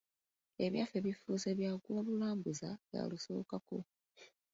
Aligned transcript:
Ebyaffe 0.65 0.97
bifuuse 1.05 1.49
bya 1.57 1.71
gw'olulambuza 1.81 2.69
y’alusalako. 2.93 3.77